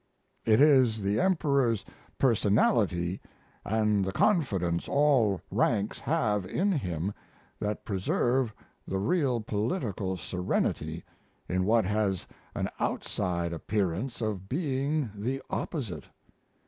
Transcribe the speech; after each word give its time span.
It 0.45 0.59
is 0.59 1.03
the 1.03 1.19
Emperor's 1.19 1.85
personality 2.17 3.21
and 3.63 4.03
the 4.03 4.11
confidence 4.11 4.89
all 4.89 5.41
ranks 5.51 5.99
have 5.99 6.43
in 6.43 6.71
him 6.71 7.13
that 7.59 7.85
preserve 7.85 8.51
the 8.87 8.97
real 8.97 9.41
political 9.41 10.17
serenity 10.17 11.05
in 11.47 11.65
what 11.65 11.85
has 11.85 12.25
an 12.55 12.67
outside 12.79 13.53
appearance 13.53 14.21
of 14.21 14.49
being 14.49 15.11
the 15.13 15.39
opposite. 15.51 16.05